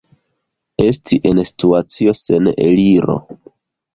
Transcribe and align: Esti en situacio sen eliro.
Esti 0.85 1.19
en 1.31 1.41
situacio 1.49 2.15
sen 2.21 2.49
eliro. 2.69 3.19